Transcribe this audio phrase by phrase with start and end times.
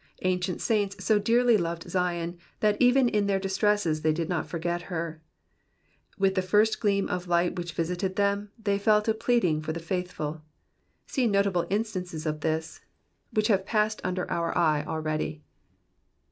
[0.23, 4.47] Ancient saints so dearly loved Zion, that even in their dis tresses they did not
[4.47, 5.21] forget her;
[6.17, 9.79] with the first gleam of light which visited them, they fell to pleading for the
[9.79, 10.41] faithful:
[11.05, 12.81] see notable instances of this
[13.31, 15.43] which have passed under our eye already.